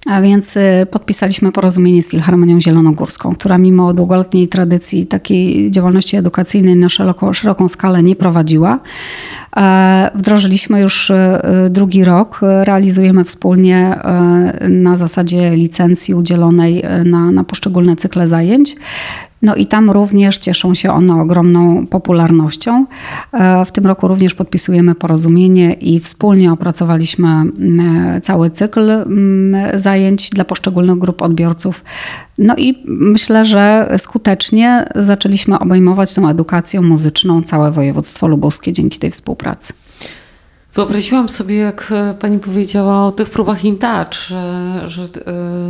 A 0.06 0.22
więc 0.22 0.56
y, 0.56 0.86
podpisaliśmy 0.90 1.52
porozumienie 1.52 2.02
z 2.02 2.08
Filharmonią 2.08 2.60
Zielonogórską, 2.60 3.34
która 3.34 3.58
mimo 3.58 3.92
długoletniej 3.92 4.48
tradycji 4.48 5.06
takiej 5.06 5.70
działalności 5.70 6.16
edukacyjnej 6.16 6.76
na 6.76 6.88
szeroko, 6.88 7.32
szeroką 7.32 7.68
skalę 7.68 8.02
nie 8.02 8.16
prowadziła. 8.16 8.80
Wdrożyliśmy 10.14 10.80
już 10.80 11.10
y, 11.10 11.14
drugi 11.70 12.04
rok, 12.04 12.40
realizujemy 12.64 13.24
wspólnie 13.24 13.98
y, 14.64 14.68
na 14.68 14.96
zasadzie 14.96 15.56
licencji 15.56 16.14
udzielonej 16.14 16.82
na, 17.04 17.30
na 17.30 17.44
poszczególne 17.44 17.96
cykle 17.96 18.28
zajęć. 18.28 18.76
No 19.46 19.54
i 19.54 19.66
tam 19.66 19.90
również 19.90 20.38
cieszą 20.38 20.74
się 20.74 20.92
one 20.92 21.20
ogromną 21.20 21.86
popularnością. 21.86 22.86
E, 23.32 23.64
w 23.64 23.72
tym 23.72 23.86
roku 23.86 24.08
również 24.08 24.34
podpisujemy 24.34 24.94
porozumienie 24.94 25.72
i 25.72 26.00
wspólnie 26.00 26.52
opracowaliśmy 26.52 27.28
cały 28.22 28.50
cykl 28.50 28.90
zajęć 29.74 30.30
dla 30.30 30.44
poszczególnych 30.44 30.98
grup 30.98 31.22
odbiorców. 31.22 31.84
No 32.38 32.56
i 32.56 32.82
myślę, 32.86 33.44
że 33.44 33.94
skutecznie 33.98 34.88
zaczęliśmy 34.94 35.58
obejmować 35.58 36.14
tą 36.14 36.28
edukacją 36.28 36.82
muzyczną 36.82 37.42
całe 37.42 37.70
województwo 37.70 38.28
lubuskie 38.28 38.72
dzięki 38.72 38.98
tej 38.98 39.10
współpracy. 39.10 39.72
Wyobraziłam 40.76 41.28
sobie, 41.28 41.56
jak 41.56 41.92
e, 41.92 42.14
pani 42.14 42.38
powiedziała 42.38 43.06
o 43.06 43.12
tych 43.12 43.30
próbach 43.30 43.64
in 43.64 43.78
touch, 43.78 44.14
że, 44.14 44.82
że 44.84 45.02
e, 45.02 45.08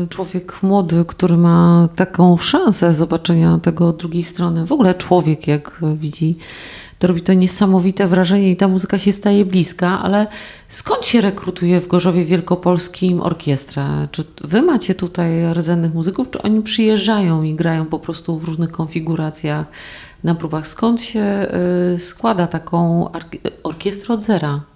człowiek 0.07 0.63
młody, 0.63 1.05
który 1.09 1.37
ma 1.37 1.89
taką 1.97 2.37
szansę 2.37 2.93
zobaczenia 2.93 3.59
tego 3.63 3.93
drugiej 3.93 4.25
strony, 4.25 4.67
w 4.67 4.73
ogóle 4.73 4.95
człowiek, 4.95 5.47
jak 5.47 5.81
widzi, 5.97 6.37
to 6.99 7.07
robi 7.07 7.21
to 7.21 7.33
niesamowite 7.33 8.07
wrażenie 8.07 8.51
i 8.51 8.57
ta 8.57 8.69
muzyka 8.69 8.99
się 8.99 9.13
staje 9.13 9.45
bliska, 9.45 10.03
ale 10.03 10.27
skąd 10.69 11.07
się 11.07 11.21
rekrutuje 11.21 11.81
w 11.81 11.89
Gorzowie 11.89 12.25
Wielkopolskim 12.25 13.21
orkiestrę? 13.21 14.09
Czy 14.11 14.25
wy 14.45 14.63
macie 14.63 14.95
tutaj 14.95 15.55
rdzennych 15.55 15.95
muzyków, 15.95 16.31
czy 16.31 16.43
oni 16.43 16.63
przyjeżdżają 16.63 17.43
i 17.43 17.55
grają 17.55 17.87
po 17.87 17.99
prostu 17.99 18.39
w 18.39 18.45
różnych 18.45 18.71
konfiguracjach 18.71 19.67
na 20.25 20.35
próbach? 20.35 20.67
Skąd 20.67 21.01
się 21.01 21.21
e, 21.21 21.49
składa 21.99 22.47
taką 22.47 23.11
orkiestrę 23.63 24.15
od 24.15 24.23
zera? 24.23 24.76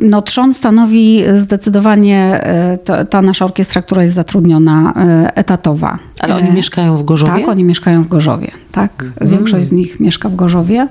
No, 0.00 0.22
trzon 0.22 0.54
stanowi 0.54 1.22
zdecydowanie 1.38 2.44
ta, 2.84 3.04
ta 3.04 3.22
nasza 3.22 3.44
orkiestra, 3.44 3.82
która 3.82 4.02
jest 4.02 4.14
zatrudniona 4.14 4.94
etatowa. 5.34 5.98
Ale 6.20 6.36
oni 6.36 6.52
mieszkają 6.52 6.96
w 6.96 7.04
Gorzowie? 7.04 7.32
Tak, 7.32 7.48
oni 7.48 7.64
mieszkają 7.64 8.02
w 8.02 8.08
Gorzowie. 8.08 8.50
Tak, 8.72 8.92
mhm. 9.02 9.30
większość 9.30 9.66
z 9.66 9.72
nich 9.72 10.00
mieszka 10.00 10.28
w 10.28 10.36
Gorzowie. 10.36 10.88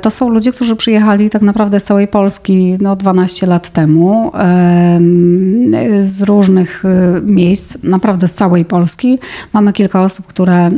To 0.00 0.10
są 0.10 0.28
ludzie, 0.28 0.52
którzy 0.52 0.76
przyjechali 0.76 1.30
tak 1.30 1.42
naprawdę 1.42 1.80
z 1.80 1.84
całej 1.84 2.08
Polski 2.08 2.76
no, 2.80 2.96
12 2.96 3.46
lat 3.46 3.70
temu, 3.70 4.32
z 6.02 6.22
różnych 6.22 6.82
miejsc, 7.22 7.78
naprawdę 7.82 8.28
z 8.28 8.34
całej 8.34 8.64
Polski. 8.64 9.18
Mamy 9.52 9.72
kilka 9.72 10.02
osób, 10.02 10.26
które 10.26 10.70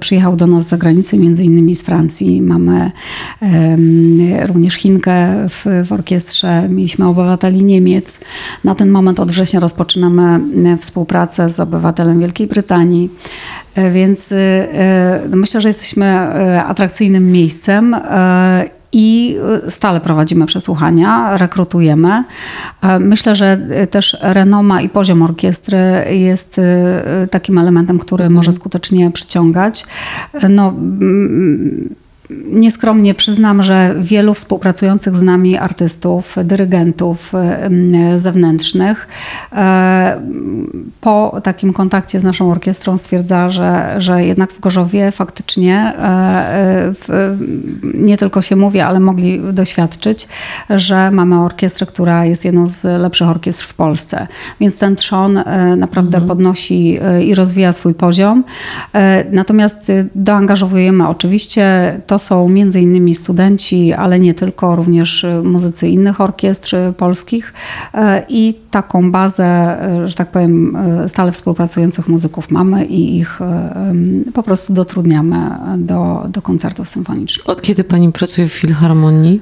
przyjechały 0.00 0.36
do 0.36 0.46
nas 0.46 0.64
z 0.64 0.68
zagranicy, 0.68 1.18
między 1.18 1.44
innymi 1.44 1.76
z 1.76 1.82
Francji. 1.82 2.42
Mamy 2.42 2.90
również 4.46 4.74
Chinkę 4.74 5.48
w, 5.48 5.66
w 5.84 5.92
orkiestrze, 5.92 6.17
mieliśmy 6.68 7.06
obywateli 7.06 7.64
Niemiec. 7.64 8.20
Na 8.64 8.74
ten 8.74 8.90
moment 8.90 9.20
od 9.20 9.30
września 9.30 9.60
rozpoczynamy 9.60 10.40
współpracę 10.76 11.50
z 11.50 11.60
obywatelem 11.60 12.20
Wielkiej 12.20 12.46
Brytanii. 12.46 13.10
E, 13.74 13.90
więc 13.90 14.32
e, 14.32 15.20
myślę, 15.30 15.60
że 15.60 15.68
jesteśmy 15.68 16.04
e, 16.04 16.64
atrakcyjnym 16.64 17.32
miejscem 17.32 17.96
i 18.92 19.36
stale 19.68 20.00
prowadzimy 20.00 20.46
przesłuchania, 20.46 21.36
rekrutujemy. 21.36 22.24
Myślę, 23.00 23.36
że 23.36 23.58
też 23.90 24.16
renoma 24.22 24.80
i 24.80 24.88
poziom 24.88 25.22
orkiestry 25.22 25.78
jest 26.10 26.60
takim 27.30 27.58
elementem, 27.58 27.98
który 27.98 28.24
mhm. 28.24 28.34
może 28.34 28.52
skutecznie 28.52 29.10
przyciągać. 29.10 29.84
No, 30.48 30.74
Nieskromnie 32.44 33.14
przyznam, 33.14 33.62
że 33.62 33.94
wielu 33.98 34.34
współpracujących 34.34 35.16
z 35.16 35.22
nami 35.22 35.56
artystów, 35.56 36.36
dyrygentów 36.44 37.32
zewnętrznych 38.16 39.08
e, 39.52 40.20
po 41.00 41.40
takim 41.42 41.72
kontakcie 41.72 42.20
z 42.20 42.24
naszą 42.24 42.50
orkiestrą 42.50 42.98
stwierdza, 42.98 43.50
że, 43.50 43.94
że 43.96 44.24
jednak 44.24 44.52
w 44.52 44.60
Gorzowie 44.60 45.10
faktycznie 45.12 45.76
e, 45.76 46.02
e, 47.08 47.36
nie 47.94 48.16
tylko 48.16 48.42
się 48.42 48.56
mówi, 48.56 48.80
ale 48.80 49.00
mogli 49.00 49.40
doświadczyć, 49.52 50.28
że 50.70 51.10
mamy 51.10 51.40
orkiestrę, 51.40 51.86
która 51.86 52.24
jest 52.24 52.44
jedną 52.44 52.66
z 52.66 52.84
lepszych 52.84 53.28
orkiestr 53.28 53.64
w 53.64 53.74
Polsce. 53.74 54.26
Więc 54.60 54.78
ten 54.78 54.96
trzon 54.96 55.42
naprawdę 55.76 56.18
mhm. 56.18 56.28
podnosi 56.28 56.98
i 57.24 57.34
rozwija 57.34 57.72
swój 57.72 57.94
poziom. 57.94 58.44
Natomiast 59.32 59.92
doangażowujemy 60.14 61.08
oczywiście 61.08 62.00
to, 62.06 62.17
są 62.18 62.48
między 62.48 62.80
innymi 62.80 63.14
studenci, 63.14 63.92
ale 63.92 64.18
nie 64.18 64.34
tylko, 64.34 64.76
również 64.76 65.26
muzycy 65.44 65.88
innych 65.88 66.20
orkiestr 66.20 66.76
polskich 66.96 67.52
e, 67.94 68.26
i 68.28 68.54
taką 68.70 69.12
bazę, 69.12 69.44
e, 69.44 70.08
że 70.08 70.14
tak 70.14 70.30
powiem, 70.30 70.76
e, 70.76 71.08
stale 71.08 71.32
współpracujących 71.32 72.08
muzyków 72.08 72.50
mamy 72.50 72.84
i 72.84 73.16
ich 73.16 73.38
po 74.34 74.42
prostu 74.42 74.72
dotrudniamy 74.72 75.50
do, 75.78 76.26
do 76.28 76.42
koncertów 76.42 76.88
symfonicznych. 76.88 77.48
Od 77.48 77.62
kiedy 77.62 77.84
pani 77.84 78.12
pracuje 78.12 78.48
w 78.48 78.52
Filharmonii? 78.52 79.40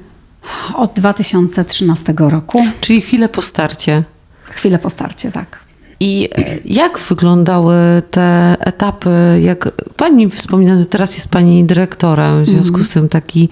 Od 0.75 0.93
2013 0.93 2.13
roku. 2.17 2.59
Czyli 2.81 3.01
chwilę 3.01 3.29
po 3.29 3.41
starcie. 3.41 4.03
Chwilę 4.43 4.79
po 4.79 4.89
starcie, 4.89 5.31
tak. 5.31 5.66
I 5.99 6.29
jak 6.65 6.99
wyglądały 6.99 7.75
te 8.11 8.57
etapy, 8.59 9.39
jak 9.41 9.71
pani 9.95 10.29
wspomina, 10.29 10.77
że 10.77 10.85
teraz 10.85 11.15
jest 11.15 11.31
pani 11.31 11.65
dyrektorem, 11.65 12.43
w 12.43 12.49
związku 12.49 12.79
z 12.79 12.89
tym 12.89 13.09
taki, 13.09 13.49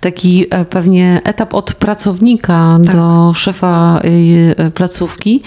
taki 0.00 0.46
e, 0.50 0.64
pewnie 0.64 1.20
etap 1.24 1.54
od 1.54 1.74
pracownika 1.74 2.78
tak. 2.84 2.94
do 2.94 3.32
szefa 3.34 4.00
e, 4.56 4.70
placówki. 4.70 5.42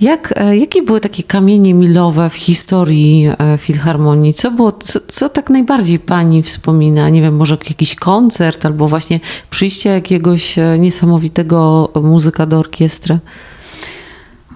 Jak, 0.00 0.34
e, 0.36 0.56
jakie 0.56 0.82
były 0.82 1.00
takie 1.00 1.22
kamienie 1.22 1.74
milowe 1.74 2.30
w 2.30 2.34
historii 2.34 3.30
Filharmonii? 3.58 4.34
Co 4.34 4.50
było, 4.50 4.72
co, 4.72 5.00
co 5.08 5.28
tak 5.28 5.50
najbardziej 5.50 5.98
pani 5.98 6.42
wspomina? 6.42 7.08
Nie 7.08 7.22
wiem, 7.22 7.36
może 7.36 7.56
jakiś 7.68 7.94
koncert 7.94 8.66
albo 8.66 8.88
właśnie 8.88 9.20
przyjście 9.50 9.90
jakiegoś 9.90 10.56
niesamowitego 10.78 11.90
muzyka 12.02 12.46
do 12.46 12.58
orkiestry? 12.58 13.18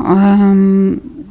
Um 0.01 1.22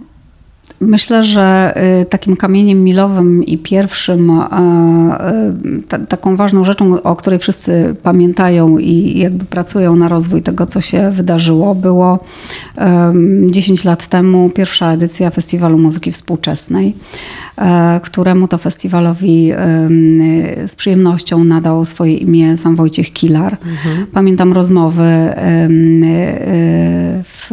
Myślę, 0.81 1.23
że 1.23 1.73
y, 2.01 2.05
takim 2.05 2.35
kamieniem 2.35 2.83
milowym 2.83 3.43
i 3.43 3.57
pierwszym 3.57 4.29
y, 4.29 6.07
taką 6.07 6.35
ważną 6.35 6.63
rzeczą, 6.63 7.03
o 7.03 7.15
której 7.15 7.39
wszyscy 7.39 7.95
pamiętają 8.03 8.77
i 8.77 9.19
jakby 9.19 9.45
pracują 9.45 9.95
na 9.95 10.07
rozwój 10.07 10.41
tego, 10.41 10.65
co 10.65 10.81
się 10.81 11.11
wydarzyło, 11.11 11.75
było 11.75 12.19
10 13.49 13.85
lat 13.85 14.07
temu 14.07 14.49
pierwsza 14.49 14.91
edycja 14.91 15.29
Festiwalu 15.29 15.77
Muzyki 15.77 16.11
Współczesnej. 16.11 16.95
E, 17.57 17.99
któremu 18.03 18.47
to 18.47 18.57
festiwalowi 18.57 19.51
z 20.65 20.75
przyjemnością 20.75 21.43
nadał 21.43 21.85
swoje 21.85 22.17
imię 22.17 22.57
sam 22.57 22.75
Wojciech 22.75 23.13
Kilar. 23.13 23.57
Mhm. 23.65 24.05
Pamiętam 24.13 24.53
rozmowy 24.53 25.03
e, 25.03 25.67
w, 27.23 27.47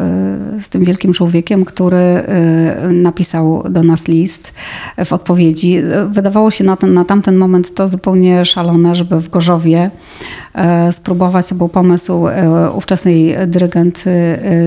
z 0.61 0.68
tym 0.68 0.85
wielkim 0.85 1.12
człowiekiem, 1.12 1.64
który 1.64 1.96
e, 1.96 2.88
napisał 3.18 3.62
do 3.70 3.83
nas 3.83 4.09
list 4.09 4.52
w 5.04 5.12
odpowiedzi. 5.12 5.76
Wydawało 6.09 6.50
się 6.50 6.64
na, 6.64 6.76
ten, 6.76 6.94
na 6.94 7.04
tamten 7.04 7.37
moment 7.37 7.74
to 7.74 7.88
zupełnie 7.88 8.44
szalone, 8.44 8.94
żeby 8.94 9.20
w 9.20 9.28
Gorzowie 9.28 9.90
spróbować. 10.90 11.46
To 11.48 11.54
był 11.54 11.68
pomysł 11.68 12.26
ówczesnej 12.74 13.37
dyrygent, 13.46 14.04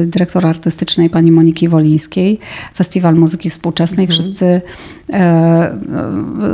dyrektora 0.05 0.49
artystycznej 0.49 1.09
pani 1.09 1.31
Moniki 1.31 1.69
Wolińskiej, 1.69 2.39
Festiwal 2.75 3.15
Muzyki 3.15 3.49
Współczesnej. 3.49 4.05
Mhm. 4.05 4.21
Wszyscy 4.21 4.61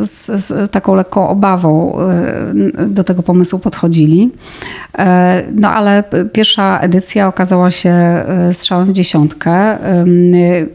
z, 0.02 0.42
z, 0.46 0.72
taką 0.72 0.96
lekką 0.96 1.30
obawą 1.30 1.98
e, 2.00 2.86
do 2.88 3.04
tego 3.04 3.24
pomysłu 3.24 3.60
podchodzili. 3.60 4.32
E, 5.00 5.44
no 5.56 5.70
ale 5.70 6.04
pierwsza 6.34 6.80
edycja 6.80 7.28
okazała 7.28 7.72
się 7.72 7.90
e, 7.90 8.54
strzałem 8.54 8.86
w 8.86 8.92
dziesiątkę. 8.92 9.78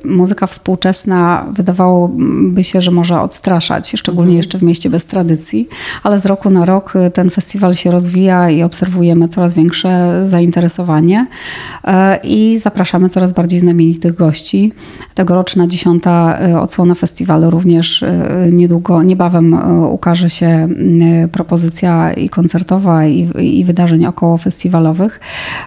Muzyka 0.04 0.46
współczesna 0.46 1.11
wydawałoby 1.52 2.64
się, 2.64 2.80
że 2.80 2.90
może 2.90 3.20
odstraszać, 3.20 3.92
szczególnie 3.96 4.22
mhm. 4.22 4.36
jeszcze 4.36 4.58
w 4.58 4.62
mieście 4.62 4.90
bez 4.90 5.06
tradycji, 5.06 5.68
ale 6.02 6.18
z 6.18 6.26
roku 6.26 6.50
na 6.50 6.64
rok 6.64 6.92
ten 7.12 7.30
festiwal 7.30 7.74
się 7.74 7.90
rozwija 7.90 8.50
i 8.50 8.62
obserwujemy 8.62 9.28
coraz 9.28 9.54
większe 9.54 10.22
zainteresowanie 10.28 11.26
i 12.24 12.58
zapraszamy 12.58 13.08
coraz 13.08 13.32
bardziej 13.32 13.60
znamienitych 13.60 14.14
gości. 14.14 14.72
Tegoroczna 15.14 15.66
dziesiąta 15.66 16.38
odsłona 16.60 16.94
festiwalu 16.94 17.50
również 17.50 18.02
e, 18.02 18.48
niedługo, 18.52 19.02
niebawem 19.02 19.54
e, 19.54 19.80
ukaże 19.86 20.30
się 20.30 20.46
e, 20.46 20.68
propozycja 21.28 22.12
i 22.12 22.28
koncertowa, 22.28 23.06
i, 23.06 23.30
i 23.40 23.64
wydarzeń 23.64 24.06
około 24.06 24.38
festiwalowych. 24.38 25.20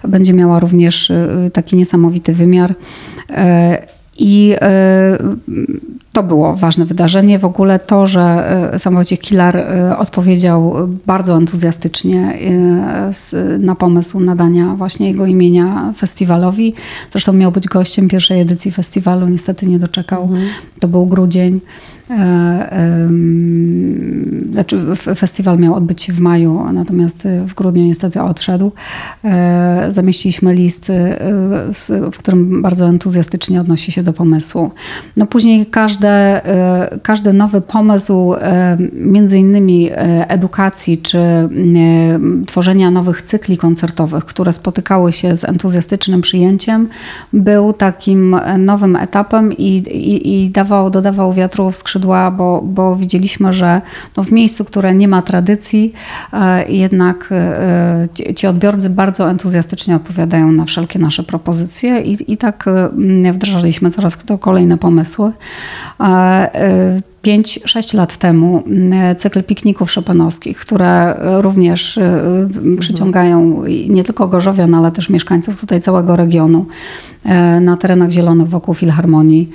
Będzie 0.07 0.33
miała 0.33 0.59
również 0.59 1.11
taki 1.53 1.75
niesamowity 1.75 2.33
wymiar. 2.33 2.75
I 4.17 4.55
to 6.15 6.23
było 6.23 6.55
ważne 6.55 6.85
wydarzenie. 6.85 7.39
W 7.39 7.45
ogóle 7.45 7.79
to, 7.79 8.07
że 8.07 8.53
sam 8.77 8.95
Wojciech 8.95 9.19
Kilar 9.19 9.65
odpowiedział 9.97 10.73
bardzo 11.05 11.37
entuzjastycznie 11.37 12.37
na 13.59 13.75
pomysł 13.75 14.19
nadania 14.19 14.75
właśnie 14.75 15.07
jego 15.07 15.25
imienia 15.25 15.93
festiwalowi. 15.97 16.73
Zresztą 17.11 17.33
miał 17.33 17.51
być 17.51 17.67
gościem 17.67 18.07
pierwszej 18.07 18.41
edycji 18.41 18.71
festiwalu, 18.71 19.27
niestety 19.27 19.65
nie 19.65 19.79
doczekał. 19.79 20.23
Mhm. 20.23 20.47
To 20.79 20.87
był 20.87 21.05
grudzień. 21.05 21.59
E, 22.09 23.09
znaczy 24.51 24.95
festiwal 24.95 25.59
miał 25.59 25.75
odbyć 25.75 26.01
się 26.01 26.13
w 26.13 26.19
maju, 26.19 26.65
natomiast 26.73 27.27
w 27.47 27.53
grudniu 27.53 27.83
niestety 27.83 28.21
odszedł. 28.21 28.71
E, 29.23 29.87
zamieściliśmy 29.89 30.53
list, 30.53 30.89
e, 30.89 31.19
w 32.11 32.17
którym 32.17 32.61
bardzo 32.61 32.87
entuzjastycznie 32.87 33.61
odnosi 33.61 33.91
się 33.91 34.03
do 34.03 34.13
pomysłu. 34.13 34.71
No 35.17 35.25
później 35.25 35.65
każde, 36.05 36.41
każdy 37.03 37.33
nowy 37.33 37.61
pomysł, 37.61 38.33
między 38.93 39.37
innymi 39.37 39.89
edukacji 40.27 40.97
czy 40.97 41.19
tworzenia 42.47 42.91
nowych 42.91 43.21
cykli 43.21 43.57
koncertowych, 43.57 44.25
które 44.25 44.53
spotykały 44.53 45.11
się 45.11 45.35
z 45.35 45.43
entuzjastycznym 45.43 46.21
przyjęciem, 46.21 46.89
był 47.33 47.73
takim 47.73 48.39
nowym 48.57 48.95
etapem 48.95 49.53
i, 49.53 49.67
i, 49.77 50.43
i 50.43 50.49
dawał, 50.49 50.89
dodawał 50.89 51.33
wiatru 51.33 51.71
w 51.71 51.75
skrzydła 51.75 52.31
bo, 52.31 52.61
bo 52.61 52.95
widzieliśmy, 52.95 53.53
że 53.53 53.81
no 54.17 54.23
w 54.23 54.31
miejscu, 54.31 54.65
które 54.65 54.95
nie 54.95 55.07
ma 55.07 55.21
tradycji, 55.21 55.93
e, 56.33 56.71
jednak 56.71 57.29
e, 57.31 58.07
ci 58.35 58.47
odbiorcy 58.47 58.89
bardzo 58.89 59.29
entuzjastycznie 59.29 59.95
odpowiadają 59.95 60.51
na 60.51 60.65
wszelkie 60.65 60.99
nasze 60.99 61.23
propozycje 61.23 62.01
i, 62.01 62.33
i 62.33 62.37
tak 62.37 62.65
wdrażaliśmy 63.33 63.91
coraz 63.91 64.17
to 64.17 64.37
kolejne 64.37 64.77
pomysły. 64.77 65.31
А 65.99 66.43
е, 66.53 67.01
5-6 67.25 67.95
lat 67.95 68.17
temu 68.17 68.63
mm, 68.67 69.15
cykl 69.15 69.43
pikników 69.43 69.91
szopenowskich, 69.91 70.57
które 70.57 71.15
również 71.41 71.97
mhm. 71.97 72.77
przyciągają 72.77 73.63
nie 73.89 74.03
tylko 74.03 74.27
Gorzowian, 74.27 74.73
ale 74.73 74.91
też 74.91 75.09
mieszkańców 75.09 75.59
tutaj 75.59 75.81
całego 75.81 76.15
regionu 76.15 76.65
na 77.61 77.77
terenach 77.77 78.11
zielonych 78.11 78.49
wokół 78.49 78.73
Filharmonii. 78.73 79.49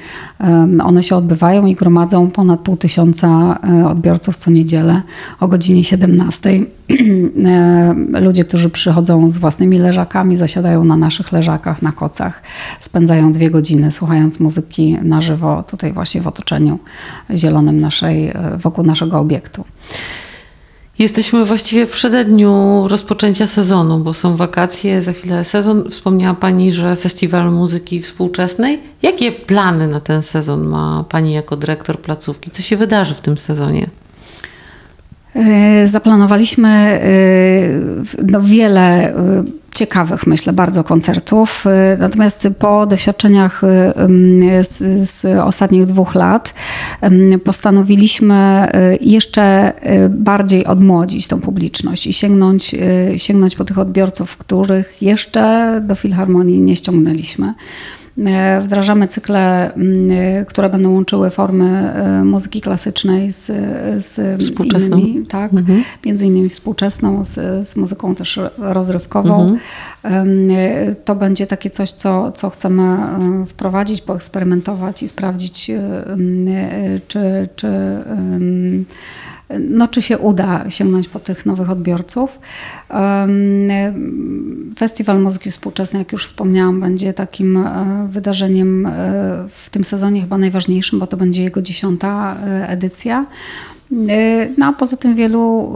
One 0.84 1.02
się 1.02 1.16
odbywają 1.16 1.66
i 1.66 1.74
gromadzą 1.74 2.30
ponad 2.30 2.60
pół 2.60 2.76
tysiąca 2.76 3.58
odbiorców 3.86 4.36
co 4.36 4.50
niedzielę 4.50 5.02
o 5.40 5.48
godzinie 5.48 5.84
17. 5.84 6.60
Ludzie, 8.20 8.44
którzy 8.44 8.70
przychodzą 8.70 9.30
z 9.30 9.38
własnymi 9.38 9.78
leżakami, 9.78 10.36
zasiadają 10.36 10.84
na 10.84 10.96
naszych 10.96 11.32
leżakach, 11.32 11.82
na 11.82 11.92
kocach, 11.92 12.42
spędzają 12.80 13.32
dwie 13.32 13.50
godziny 13.50 13.92
słuchając 13.92 14.40
muzyki 14.40 14.98
na 15.02 15.20
żywo, 15.20 15.62
tutaj 15.62 15.92
właśnie 15.92 16.20
w 16.20 16.28
otoczeniu 16.28 16.78
zielonym 17.60 17.80
naszej, 17.80 18.32
wokół 18.56 18.84
naszego 18.84 19.18
obiektu. 19.18 19.64
Jesteśmy 20.98 21.44
właściwie 21.44 21.86
w 21.86 21.90
przededniu 21.90 22.84
rozpoczęcia 22.88 23.46
sezonu, 23.46 23.98
bo 23.98 24.14
są 24.14 24.36
wakacje, 24.36 25.02
za 25.02 25.12
chwilę 25.12 25.44
sezon. 25.44 25.90
Wspomniała 25.90 26.34
Pani, 26.34 26.72
że 26.72 26.96
Festiwal 26.96 27.52
Muzyki 27.52 28.00
Współczesnej. 28.00 28.82
Jakie 29.02 29.32
plany 29.32 29.88
na 29.88 30.00
ten 30.00 30.22
sezon 30.22 30.66
ma 30.66 31.04
Pani 31.08 31.32
jako 31.32 31.56
dyrektor 31.56 32.00
placówki? 32.00 32.50
Co 32.50 32.62
się 32.62 32.76
wydarzy 32.76 33.14
w 33.14 33.20
tym 33.20 33.38
sezonie? 33.38 33.90
E, 35.34 35.88
zaplanowaliśmy 35.88 36.68
e, 36.68 37.02
no, 38.28 38.42
wiele 38.42 39.14
e, 39.14 39.44
ciekawych, 39.74 40.26
myślę, 40.26 40.52
bardzo 40.52 40.84
koncertów. 40.84 41.64
Natomiast 41.98 42.48
po 42.58 42.86
doświadczeniach 42.86 43.62
z, 44.62 44.82
z, 45.10 45.24
ostatnich 45.38 45.86
dwóch 45.86 46.14
lat 46.14 46.54
postanowiliśmy 47.44 48.68
jeszcze 49.00 49.72
bardziej 50.10 50.66
odmłodzić 50.66 51.26
tą 51.26 51.40
publiczność 51.40 52.06
i 52.06 52.12
sięgnąć, 52.12 52.74
sięgnąć 53.16 53.56
po 53.56 53.64
tych 53.64 53.78
odbiorców, 53.78 54.36
których 54.36 55.02
jeszcze 55.02 55.80
do 55.84 55.94
Filharmonii 55.94 56.58
nie 56.58 56.76
ściągnęliśmy. 56.76 57.54
E, 58.26 58.60
wdrażamy 58.60 59.08
cykle, 59.08 59.74
mm, 59.74 60.44
które 60.44 60.70
będą 60.70 60.92
łączyły 60.92 61.30
formy 61.30 61.92
e, 61.94 62.24
muzyki 62.24 62.60
klasycznej 62.60 63.30
z, 63.30 63.46
z 64.04 64.40
współczesną. 64.42 64.98
innymi, 64.98 65.26
tak, 65.26 65.52
mhm. 65.52 65.82
między 66.04 66.26
innymi 66.26 66.48
współczesną, 66.48 67.24
z, 67.24 67.66
z 67.68 67.76
muzyką 67.76 68.14
też 68.14 68.40
rozrywkową. 68.58 69.40
Mhm. 69.42 70.50
E, 70.50 70.94
to 70.94 71.14
będzie 71.14 71.46
takie 71.46 71.70
coś, 71.70 71.90
co, 71.90 72.32
co 72.32 72.50
chcemy 72.50 72.96
wprowadzić, 73.46 74.00
poeksperymentować 74.00 75.02
i 75.02 75.08
sprawdzić, 75.08 75.70
czy, 77.08 77.48
czy 77.56 77.68
no, 79.58 79.88
czy 79.88 80.02
się 80.02 80.18
uda 80.18 80.70
sięgnąć 80.70 81.08
po 81.08 81.18
tych 81.18 81.46
nowych 81.46 81.70
odbiorców. 81.70 82.40
Festiwal 84.78 85.20
Muzyki 85.20 85.50
Współczesnej, 85.50 86.00
jak 86.00 86.12
już 86.12 86.24
wspomniałam, 86.24 86.80
będzie 86.80 87.14
takim 87.14 87.56
e, 87.56 88.08
wydarzeniem 88.10 88.86
e, 88.86 88.90
w 89.50 89.70
tym 89.70 89.84
sezonie 89.84 90.20
chyba 90.20 90.38
najważniejszym, 90.38 90.98
bo 90.98 91.06
to 91.06 91.16
będzie 91.16 91.42
jego 91.42 91.62
dziesiąta 91.62 92.36
e, 92.46 92.68
edycja. 92.68 93.26
No 94.58 94.66
a 94.66 94.72
poza 94.72 94.96
tym 94.96 95.14
wielu 95.14 95.72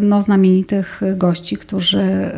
no, 0.00 0.22
znamienitych 0.22 1.00
gości, 1.16 1.56
którzy, 1.56 2.30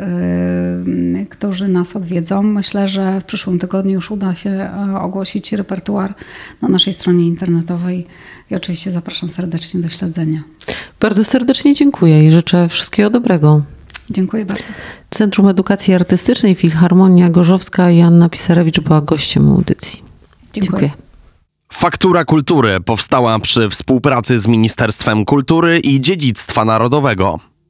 którzy 1.29 1.67
nas 1.67 1.95
odwiedzą. 1.95 2.43
Myślę, 2.43 2.87
że 2.87 3.19
w 3.19 3.23
przyszłym 3.23 3.59
tygodniu 3.59 3.91
już 3.91 4.11
uda 4.11 4.35
się 4.35 4.69
ogłosić 5.01 5.53
repertuar 5.53 6.13
na 6.61 6.67
naszej 6.67 6.93
stronie 6.93 7.27
internetowej 7.27 8.07
i 8.51 8.55
oczywiście 8.55 8.91
zapraszam 8.91 9.29
serdecznie 9.29 9.81
do 9.81 9.89
śledzenia. 9.89 10.43
Bardzo 10.99 11.23
serdecznie 11.23 11.73
dziękuję 11.73 12.25
i 12.25 12.31
życzę 12.31 12.69
wszystkiego 12.69 13.09
dobrego. 13.09 13.61
Dziękuję 14.09 14.45
bardzo. 14.45 14.63
Centrum 15.09 15.47
Edukacji 15.47 15.93
Artystycznej 15.93 16.55
Filharmonia 16.55 17.29
Gorzowska 17.29 17.91
i 17.91 18.01
Anna 18.01 18.29
Pisarewicz 18.29 18.79
była 18.79 19.01
gościem 19.01 19.49
audycji. 19.49 20.03
Dziękuję. 20.53 20.81
dziękuję. 20.81 21.08
Faktura 21.73 22.25
Kultury 22.25 22.79
powstała 22.81 23.39
przy 23.39 23.69
współpracy 23.69 24.39
z 24.39 24.47
Ministerstwem 24.47 25.25
Kultury 25.25 25.79
i 25.79 26.01
Dziedzictwa 26.01 26.65
Narodowego. 26.65 27.48